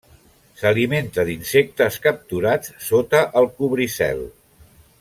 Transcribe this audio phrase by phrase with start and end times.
[0.61, 4.25] S'alimenta d'insectes capturats sota el cobricel.